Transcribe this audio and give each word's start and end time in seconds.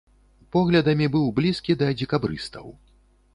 Поглядамі 0.55 1.07
быў 1.15 1.27
блізкі 1.41 1.77
да 1.83 1.91
дзекабрыстаў. 2.01 2.67